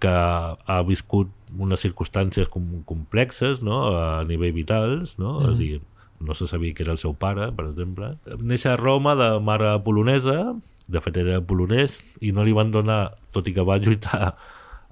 [0.03, 3.85] que ha viscut unes circumstàncies com, complexes no?
[3.95, 5.39] a nivell vitals no?
[5.39, 5.45] Mm.
[5.45, 5.81] És a dir,
[6.25, 9.75] no se sabia que era el seu pare per exemple neix a Roma de mare
[9.87, 10.55] polonesa
[10.87, 14.35] de fet era polonès i no li van donar tot i que va lluitar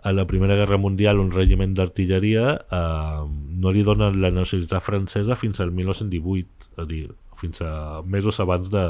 [0.03, 3.21] a la Primera Guerra Mundial un regiment d'artilleria eh,
[3.65, 7.05] no li donen la nacionalitat francesa fins al 1918 és a dir,
[7.39, 8.87] fins a mesos abans de,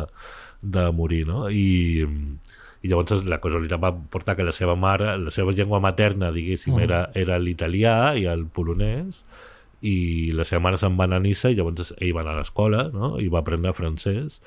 [0.63, 1.49] de morir no?
[1.51, 2.07] I,
[2.83, 6.75] i llavors la casualitat va portar que la seva mare, la seva llengua materna, diguéssim,
[6.83, 9.23] era, era l'italià i el polonès,
[9.83, 12.43] i la seva mare se'n va anar a Nissa i llavors ell va anar a
[12.43, 13.17] l'escola no?
[13.19, 14.41] i va aprendre francès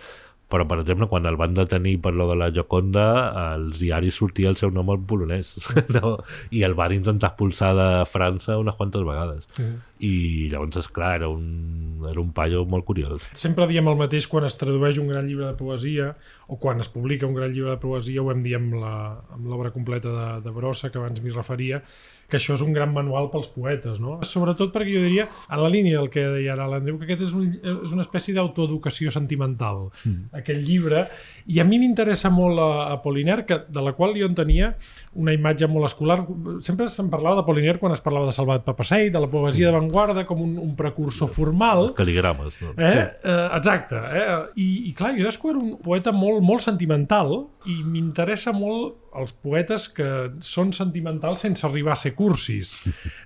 [0.47, 3.05] però per exemple quan el van detenir per lo de la Gioconda
[3.41, 5.57] als diaris sortia el seu nom en polonès
[5.97, 6.13] no?
[6.55, 9.65] i el van intentar expulsar de França unes quantes vegades Sí.
[10.05, 14.45] I llavors esclar era un, era un paio molt curiós Sempre diem el mateix quan
[14.47, 16.11] es tradueix un gran llibre de poesia
[16.47, 20.11] o quan es publica un gran llibre de poesia, ho hem dit amb l'obra completa
[20.13, 21.81] de, de Brossa, que abans m'hi referia,
[22.29, 24.17] que això és un gran manual pels poetes, no?
[24.25, 27.35] Sobretot perquè jo diria, en la línia del que deia ara l'Andreu, que aquest és,
[27.37, 30.31] un, és una espècie d'autoeducació sentimental, mm.
[30.41, 31.05] aquest llibre,
[31.45, 34.71] i a mi m'interessa molt a, a Poliner, que, de la qual jo en tenia
[35.13, 36.19] una imatge molt escolar.
[36.65, 39.94] Sempre se'n parlava de Poliner quan es parlava de Salvat Papasseit, de la poesia d'avantguarda,
[39.95, 42.59] guarda com un, un precursor formal, Caligrames.
[42.61, 42.73] No?
[42.75, 43.05] Eh?
[43.23, 43.95] Eh, exacte.
[43.95, 44.27] Eh?
[44.59, 47.37] I, I clar, jo descobro un poeta molt, molt sentimental
[47.71, 50.07] i m'interessa molt els poetes que
[50.43, 52.75] són sentimentals sense arribar a ser cursis.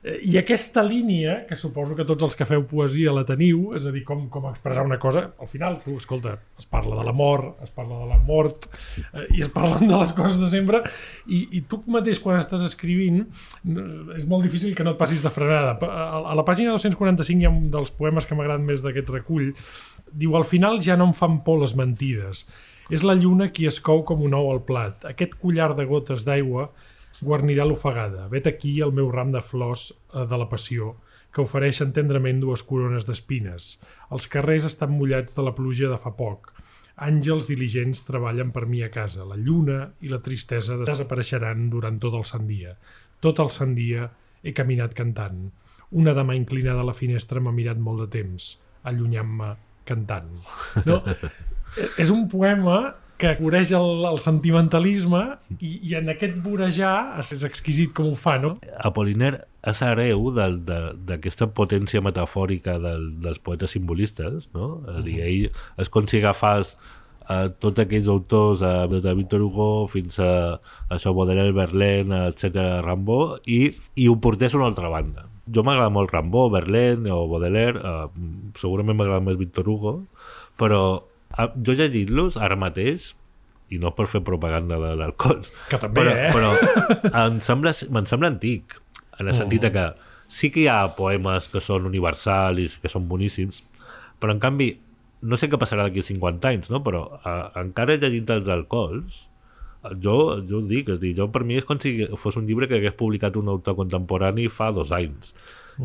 [0.04, 3.94] I aquesta línia, que suposo que tots els que feu poesia la teniu, és a
[3.96, 7.74] dir, com, com expressar una cosa, al final, tu, escolta, es parla de l'amor, es
[7.76, 8.70] parla de la mort,
[9.10, 10.84] eh, i es parlen de les coses de sempre,
[11.28, 13.24] i, i tu mateix, quan estàs escrivint,
[14.18, 15.78] és molt difícil que no et passis de frenada.
[15.90, 19.54] A, a la pàgina 245 hi ha un dels poemes que m'agraden més d'aquest recull,
[20.10, 22.46] diu, al final ja no em fan por les mentides,
[22.90, 25.06] és la lluna qui es cou com un ou al plat.
[25.06, 26.70] Aquest collar de gotes d'aigua
[27.22, 28.28] guarnirà l'ofegada.
[28.32, 30.96] Vet aquí el meu ram de flors eh, de la passió,
[31.34, 33.76] que ofereixen tendrament dues corones d'espines.
[34.10, 36.50] Els carrers estan mullats de la pluja de fa poc.
[37.00, 39.28] Àngels diligents treballen per mi a casa.
[39.28, 42.74] La lluna i la tristesa desapareixeran durant tot el sant dia.
[43.22, 44.10] Tot el sant dia
[44.44, 45.46] he caminat cantant.
[45.92, 48.52] Una dama inclinada a la finestra m'ha mirat molt de temps,
[48.90, 49.54] allunyant-me
[49.86, 50.34] cantant.
[50.86, 51.00] No?
[51.98, 52.80] és un poema
[53.20, 55.22] que coreix el, el sentimentalisme
[55.60, 58.54] i, i en aquest vorejar és exquisit com ho fa, no?
[58.80, 64.78] Apollinaire és hereu d'aquesta potència metafòrica del, dels poetes simbolistes, no?
[64.88, 65.50] És a dir, ell
[65.84, 66.78] és com si agafàs
[67.30, 70.32] a tots aquells autors, a, de Victor Hugo fins a,
[70.88, 73.68] a això, Baudelaire, Verlaine, etc Rambo, i,
[74.00, 75.28] i ho portés a una altra banda.
[75.50, 79.94] Jo m'agrada molt Rambo, Verlaine o Baudelaire, eh, segurament m'agrada més Victor Hugo,
[80.58, 80.82] però
[81.38, 83.14] eh, jo llegint-los ara mateix,
[83.70, 86.30] i no per fer propaganda de l'alcohol, Que també, però, eh?
[86.34, 88.80] però em sembla, me'n sembla antic,
[89.20, 89.86] en el sentit de que
[90.32, 93.62] sí que hi ha poemes que són universals i que són boníssims,
[94.22, 94.72] però en canvi,
[95.22, 96.82] no sé què passarà d'aquí 50 anys, no?
[96.86, 99.26] però a, encara llegint els alcohols,
[100.04, 102.68] jo, jo ho dic, és dir, jo per mi és com si fos un llibre
[102.68, 105.34] que hagués publicat un autor contemporani fa dos anys.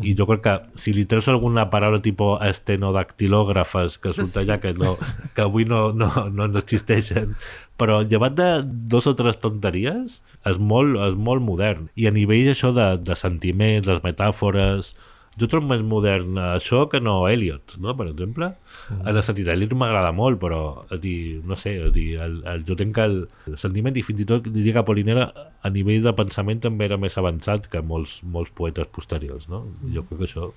[0.03, 4.73] I jo crec que si li treus alguna paraula tipus estenodactilògrafes que surt allà que,
[4.75, 4.95] no,
[5.35, 7.35] que avui no, no, no, no existeixen,
[7.79, 8.49] però llevat de
[8.91, 11.89] dos o tres tonteries és molt, és molt modern.
[11.95, 14.93] I a nivell això de, de sentiments, les metàfores,
[15.39, 17.95] jo trobo més modern això que no Eliot, no?
[17.97, 18.53] per exemple.
[18.89, 19.01] Mm.
[19.09, 22.63] En el sentit, Eliot m'agrada molt, però a dir, no sé, a dir, el, el,
[22.67, 23.17] jo tenc el,
[23.51, 25.27] el sentiment, i fins i tot diria que Apolinera
[25.61, 29.49] a nivell de pensament també era més avançat que molts, molts poetes posteriors.
[29.51, 29.65] No?
[29.91, 30.51] Jo crec que això...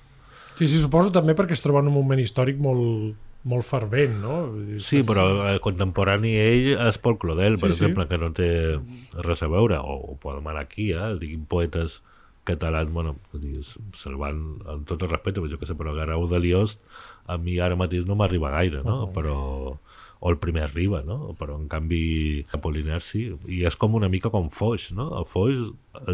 [0.58, 3.14] Sí, sí, suposo també perquè es troba en un moment històric molt,
[3.46, 4.36] molt fervent, no?
[4.82, 7.84] Sí, però el contemporani ell és Paul Claudel, per Sí, sí.
[7.84, 8.48] exemple, que no té
[9.22, 11.14] res a veure, o, o aquí, eh?
[11.20, 12.00] diguin poetes
[12.48, 13.16] catalans, bueno,
[13.96, 16.80] salvant amb tot el respecte, però jo què sé, però Garau de Liost
[17.28, 19.04] a mi ara mateix no m'arriba gaire, no?
[19.04, 19.12] Oh.
[19.14, 19.38] Però
[20.20, 21.32] o el primer arriba, no?
[21.38, 25.12] Però en canvi Apollinaire sí, i és com una mica com Foix, no?
[25.20, 25.60] El Foix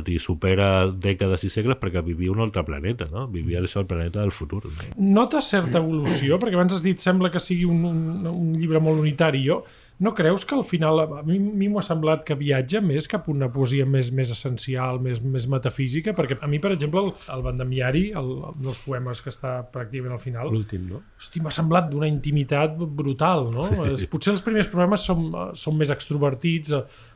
[0.05, 3.27] dir, supera dècades i segles perquè vivia un altre planeta, no?
[3.33, 4.65] Vivia això el planeta del futur.
[4.67, 4.91] No?
[5.23, 6.39] Notes certa evolució?
[6.41, 9.41] Perquè abans has dit sembla que sigui un, un, un llibre molt unitari.
[9.49, 9.63] Jo,
[9.99, 13.07] no creus que al final, a mi, a mi m'ho ha semblat que viatja més
[13.11, 16.15] cap a una poesia més més essencial, més, més metafísica?
[16.17, 20.17] Perquè a mi, per exemple, el, el Bandamiari, el, el dels poemes que està pràcticament
[20.17, 21.03] al final, L'últim, no?
[21.21, 23.69] hosti, m'ha semblat d'una intimitat brutal, no?
[23.71, 24.11] Sí.
[24.11, 25.29] Potser els primers poemes són,
[25.59, 26.75] són més extrovertits,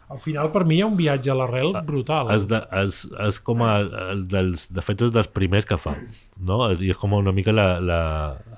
[0.08, 2.32] al final per mi hi ha un viatge a l'arrel brutal.
[2.34, 3.78] És, de, és, és com a,
[4.12, 5.94] el dels, de fet és dels primers que fa
[6.40, 6.60] no?
[6.72, 8.00] i és com una mica la, la,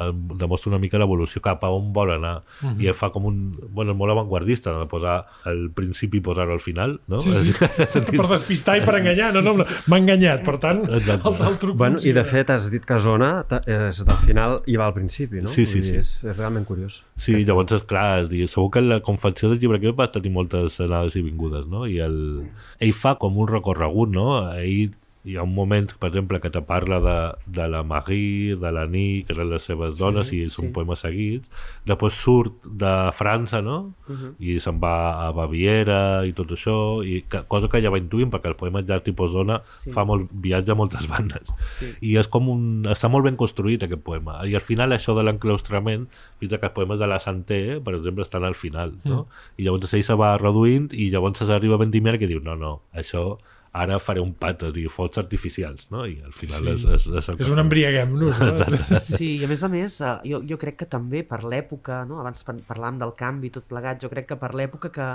[0.04, 2.76] el, demostra una mica l'evolució cap a on vol anar uh -huh.
[2.84, 6.60] i fa com un bueno, és molt avantguardista de posar el principi i posar-ho al
[6.60, 7.20] final no?
[7.20, 7.52] Sí, sí.
[8.20, 9.32] per despistar i per enganyar.
[9.34, 11.44] No, no, m'ha enganyat, per tant, el, Exacte.
[11.48, 12.22] el truc Bueno, I funciona.
[12.22, 15.48] de fet has dit que Zona és del final i va al principi, no?
[15.48, 15.96] Sí, sí, sí.
[15.96, 17.02] És, és realment curiós.
[17.16, 20.30] Sí, llavors és clar, és dir, segur que la confecció del llibre aquest va tenir
[20.30, 21.39] moltes anades i vingudes,
[21.70, 21.86] no?
[21.88, 22.18] I el...
[22.80, 24.28] ell fa com un recorregut, no?
[24.60, 24.92] Ell
[25.24, 27.16] hi ha un moment, per exemple, que te parla de,
[27.60, 30.72] de la Marie, de la Nick, que eren les seves dones, Sí, i són sí.
[30.72, 31.50] poemes seguits.
[31.84, 33.92] Després surt de França, no?
[34.08, 34.32] Uh -huh.
[34.38, 38.30] i se'n va a Baviera i tot això, i que, cosa que ja va intuint
[38.30, 39.90] perquè el poema ja tipus zona Sí.
[39.92, 41.92] fa molt, viatge a moltes bandes Sí.
[42.00, 45.22] i és com un, està molt ben construït aquest poema i al final això de
[45.22, 46.06] l'enclaustrament
[46.38, 49.26] fins que els poemes de la Santé per exemple estan al final no?
[49.58, 52.80] i llavors ell se va reduint i llavors s'arriba a Vendimiar que diu no, no,
[52.94, 53.38] això
[53.72, 56.04] ara faré un pat, és a dir, focs artificials no?
[56.06, 56.70] i al final Sí.
[56.72, 58.40] és, és, és, el És un embriaguem-nos.
[58.40, 59.00] No?
[59.06, 62.18] Sí, i a més a més, eh, jo, jo crec que també per l'època, no?
[62.20, 65.06] abans par- parlàvem del canvi i tot plegat, jo crec que per l'època que,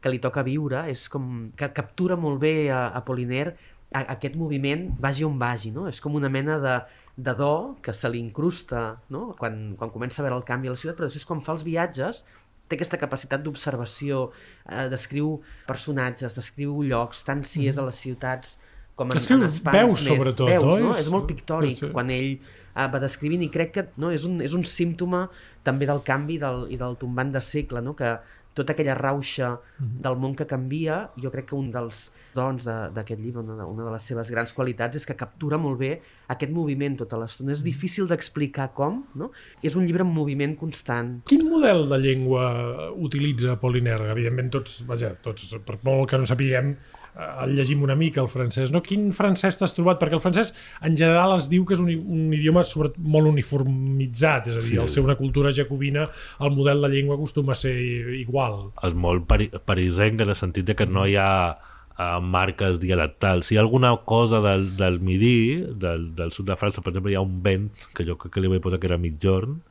[0.00, 3.48] que li toca viure és com que captura molt bé a, a Poliner
[3.92, 5.88] a, aquest moviment vagi on vagi, no?
[5.90, 6.76] És com una mena de,
[7.16, 9.32] de do que se li incrusta no?
[9.38, 11.64] quan, quan comença a veure el canvi a la ciutat, però després quan fa els
[11.66, 12.22] viatges
[12.68, 14.30] té aquesta capacitat d'observació,
[14.68, 18.58] eh, descriu personatges, descriu llocs, tant si és a les ciutats
[18.96, 20.06] com en, Escrius en espais veus, més.
[20.16, 20.78] sobretot, veus, no?
[20.88, 20.94] no?
[20.94, 21.90] És- És molt pictòric sí.
[21.92, 25.28] quan ell eh, va descrivint i crec que no, és, un, és un símptoma
[25.62, 27.94] també del canvi del, i del tombant de segle, no?
[27.94, 28.18] que
[28.56, 30.00] tota aquella rauxa Mhm.
[30.00, 33.64] del món que canvia, jo crec que un dels dons de- d'aquest llibre, una de,
[33.64, 37.50] una de les seves grans qualitats, és que captura molt bé aquest moviment tota l'estona.
[37.50, 37.54] Mhm.
[37.56, 39.30] És difícil d'explicar com, no?
[39.62, 41.22] És un llibre en moviment constant.
[41.24, 44.10] Quin model de llengua utilitza Apollinaire?
[44.10, 46.76] Evidentment tots, vaja, tots, per molt que no sapiguem,
[47.16, 48.72] el llegim una mica, el francès.
[48.74, 48.82] No?
[48.84, 49.96] Quin francès t'has trobat?
[50.00, 50.50] Perquè el francès,
[50.84, 54.74] en general, es diu que és un, un idioma sobre, molt uniformitzat, és a dir,
[54.74, 54.76] Sí.
[54.82, 56.08] al ser una cultura jacobina,
[56.40, 57.76] el model de llengua acostuma a ser
[58.20, 58.72] igual.
[58.84, 61.56] és molt pari parisenc en el sentit de que no hi ha
[61.98, 63.46] uh, marques dialectals.
[63.46, 67.12] Si hi ha alguna cosa del, del midi, del, del sud de França, per exemple,
[67.12, 69.62] hi ha un vent, que jo crec que li vaig posar que era mitjorn,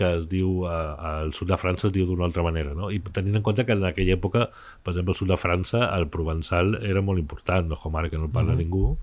[0.00, 2.90] que es diu, uh, al sud de França es diu d'una altra manera, no?
[2.90, 4.46] I tenint en compte que en aquella època,
[4.84, 8.20] per exemple, al sud de França, el provençal era molt important, no com ara que
[8.20, 8.94] no el parla ningú,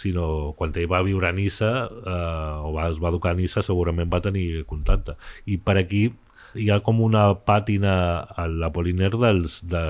[0.00, 3.64] sinó quan ell va viure a Nissa, uh, o va, es va educar a Nissa,
[3.66, 5.18] segurament va tenir contacte.
[5.46, 6.08] I per aquí
[6.56, 7.92] hi ha com una pàtina
[8.36, 9.82] a l'Apollinaire dels, de,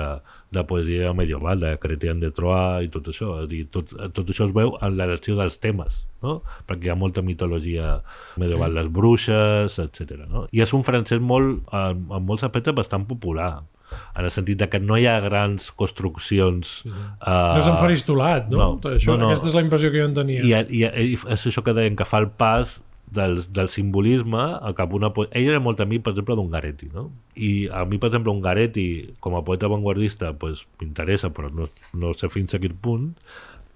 [0.55, 3.35] de poesia medieval, de Chrétien de Troyes i tot això.
[3.43, 6.39] És dir, tot, tot això es veu en l'elecció dels temes, no?
[6.69, 7.99] perquè hi ha molta mitologia
[8.41, 8.79] medieval, sí.
[8.81, 10.23] les bruixes, etc.
[10.27, 10.47] No?
[10.51, 14.67] I és un francès molt, en, en molts aspectes bastant popular, en el sentit de
[14.69, 16.75] que no hi ha grans construccions...
[16.83, 17.05] Sí, sí.
[17.21, 18.59] Uh, No és enfaristolat, no?
[18.59, 19.31] no, Això, no, no.
[19.33, 20.43] Aquesta és la impressió que jo en tenia.
[20.43, 22.77] i, i, i és això que deien, que fa el pas
[23.11, 25.11] del, del simbolisme a cap una.
[25.31, 27.09] Ell era molt amic, per exemple, d'Ungaretti, no?
[27.35, 28.87] I a mi, per exemple, Ungaretti,
[29.19, 33.13] com a poeta avantguardista, pues, m'interessa, però no, no sé fins a quin punt,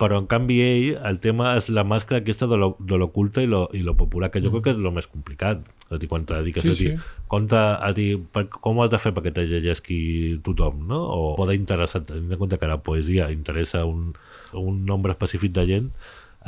[0.01, 3.47] però en canvi ell, el tema és la màscara aquesta de lo- de l'oculta i,
[3.47, 5.61] lo, i lo popular, que jo crec que és el més complicat.
[5.85, 7.21] És a dir, quan te dediques Sí, a dir, sí.
[7.29, 10.99] compte a dir per, com ho has de fer perquè te llegeixi tothom, no?
[11.13, 14.13] O poder interessar, tenint en compte que la poesia interessa un,
[14.53, 15.91] un nombre específic de gent,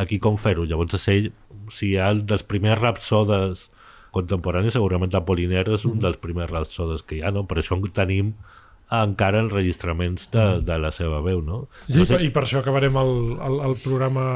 [0.02, 0.66] aquí com fer-ho?
[0.68, 1.32] Llavors ell,
[1.72, 3.70] si hi ha el dels primers rapsodes
[4.16, 7.44] contemporanis, segurament Apollinaire és un dels primers rapsodes que hi ha, no?
[7.50, 8.34] Per això tenim
[8.92, 11.66] encara enregistraments de, de la seva veu, no?
[11.88, 14.28] Sí, no sé, I per això acabarem el, el, el programa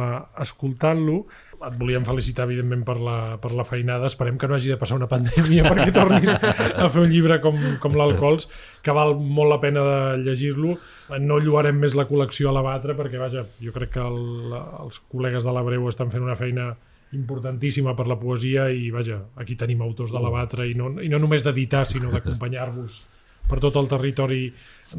[0.42, 1.22] escoltant-lo.
[1.60, 4.08] Et volíem felicitar, evidentment, per la, per la feinada.
[4.08, 7.60] Esperem que no hagi de passar una pandèmia perquè tornis a fer un llibre com,
[7.84, 8.48] com l'Alcohols,
[8.82, 10.78] que val molt la pena de llegir-lo.
[11.20, 15.04] No lloarem més la col·lecció a la batre perquè, vaja, jo crec que el, els
[15.12, 16.72] col·legues de l'Abreu estan fent una feina
[17.12, 21.10] importantíssima per la poesia i, vaja, aquí tenim autors de la batre i no, i
[21.12, 23.02] no només d'editar, sinó d'acompanyar-vos
[23.50, 24.44] per tot el territori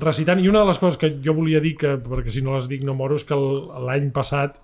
[0.03, 0.43] recitant.
[0.43, 2.85] I una de les coses que jo volia dir, que, perquè si no les dic
[2.87, 4.59] no moro, és que l'any passat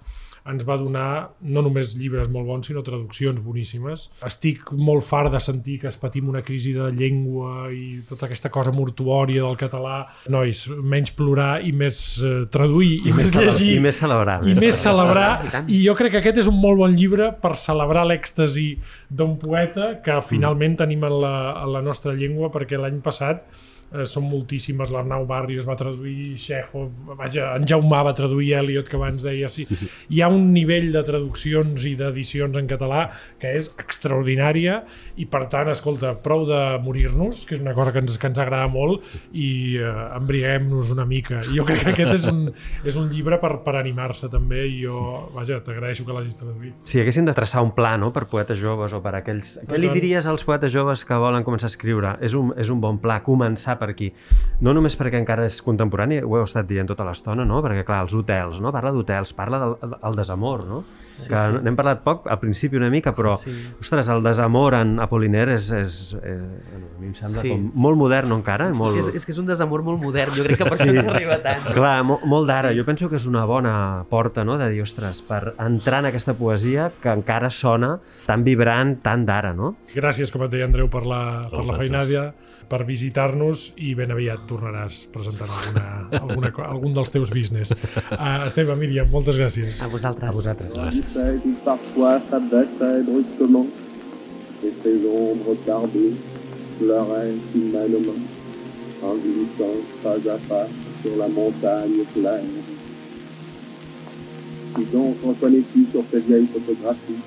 [0.50, 1.08] ens va donar
[1.40, 4.08] no només llibres molt bons, sinó traduccions boníssimes.
[4.26, 8.50] Estic molt fart de sentir que es patim una crisi de llengua i tota aquesta
[8.54, 10.02] cosa mortuòria del català.
[10.32, 14.40] Nois, menys plorar i més eh, traduir i, més llegir I més celebrar.
[14.46, 15.30] i més celebrar,
[15.66, 18.68] I i jo crec que aquest és un molt bon llibre per celebrar l'èxtasi
[19.10, 23.44] d'un poeta que finalment tenim en la, en la nostra llengua, perquè l'any passat
[23.92, 28.98] eh, són moltíssimes, l'Arnau Barrios va traduir Chekhov, vaja, en Jaumà va traduir Eliot, que
[28.98, 29.66] abans deia sí.
[29.68, 29.90] sí, sí.
[30.16, 33.06] Hi ha un nivell de traduccions i d'edicions en català
[33.40, 34.82] que és extraordinària
[35.20, 38.40] i per tant, escolta, prou de morir-nos, que és una cosa que ens, que ens
[38.42, 41.42] agrada molt i eh, embriaguem-nos una mica.
[41.48, 42.44] Jo crec que aquest és un,
[42.86, 45.00] és un llibre per, per animar-se també i jo,
[45.34, 46.76] vaja, t'agraeixo que l'hagis traduït.
[46.88, 49.56] Si haguéssim de traçar un pla no, per poetes joves o per aquells...
[49.66, 52.16] Què li diries als poetes joves que volen començar a escriure?
[52.24, 54.12] És un, és un bon pla, començar per aquí.
[54.64, 57.62] No només perquè encara és contemporani, ho heu estat dient tota l'estona, no?
[57.64, 58.72] perquè clar, els hotels, no?
[58.74, 60.84] parla d'hotels, parla del el desamor, no?
[61.16, 61.60] Sí, que sí.
[61.64, 63.54] n'hem parlat poc al principi una mica, però sí.
[63.80, 66.40] ostres, el desamor en Apollinaire és, és, és
[66.76, 67.52] a mi em sembla Sí.
[67.54, 68.98] com molt modern encara, molt...
[69.00, 70.88] És, és que és un desamor molt modern, jo crec que per sí.
[70.90, 71.64] això ens arriba tant.
[71.76, 72.74] Clar, mo molt d'ara.
[72.76, 76.34] Jo penso que és una bona porta, no?, de dir, ostres, per entrar en aquesta
[76.38, 79.74] poesia que encara sona tan vibrant, tan d'ara, no?
[79.94, 82.26] Gràcies, com et deia Andreu, per la, per la feinàdia,
[82.66, 85.84] per visitar-nos i ben aviat tornaràs presentant alguna,
[86.18, 87.70] alguna, algun dels teus business.
[88.10, 89.78] Uh, Esteve, Míriam, moltes gràcies.
[89.84, 90.26] A vosaltres.
[90.26, 90.72] A vosaltres.
[90.74, 91.05] gràcies.
[91.12, 93.66] Cède où parfois s'abaissait brusquement,
[94.64, 96.14] et ses ombres tardées
[96.78, 98.20] pleuraient humainement,
[99.02, 100.66] en glissant pas à pas
[101.02, 102.42] sur la montagne claire.
[104.76, 107.22] Qui donc reconnais-tu sur ces vieilles photographies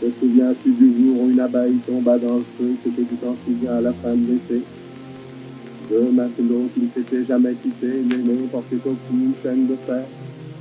[0.00, 3.80] Te souviens-tu du jour où une abeille tomba dans le feu, c'était tout en à
[3.80, 4.62] la fin de l'été.
[5.90, 10.04] Deux matelots qui ne s'étaient jamais quittés, l'aîné portait au cou une chaîne de fer,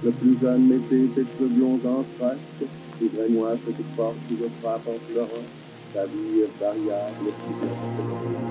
[0.03, 2.37] le plus jeune métier était de blond en frac,
[2.99, 5.47] les grénois, cette porte qui le frappe en pleurant,
[5.95, 8.42] la vie est variable, plus